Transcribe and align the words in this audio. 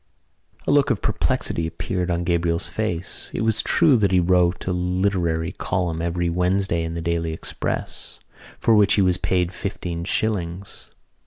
A 0.65 0.71
look 0.71 0.89
of 0.89 0.99
perplexity 1.03 1.67
appeared 1.67 2.09
on 2.09 2.23
Gabriel's 2.23 2.67
face. 2.67 3.29
It 3.35 3.41
was 3.41 3.61
true 3.61 3.97
that 3.97 4.11
he 4.11 4.19
wrote 4.19 4.65
a 4.65 4.73
literary 4.73 5.51
column 5.51 6.01
every 6.01 6.27
Wednesday 6.27 6.81
in 6.81 6.95
The 6.95 7.03
Daily 7.03 7.33
Express, 7.33 8.19
for 8.57 8.73
which 8.73 8.95
he 8.95 9.03
was 9.03 9.17
paid 9.19 9.53
fifteen 9.53 10.03
shillings. 10.03 10.95